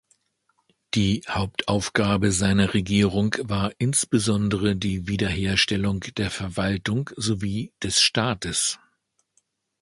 [0.95, 8.79] Die Hauptaufgabe seiner Regierung war insbesondere der Wiederherstellung der Verwaltung sowie des Staates.